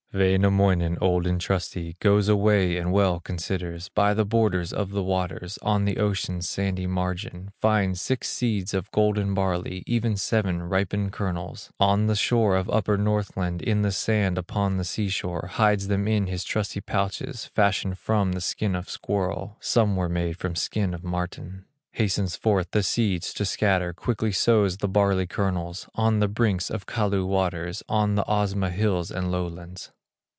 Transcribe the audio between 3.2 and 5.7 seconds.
considers, By the borders of the waters,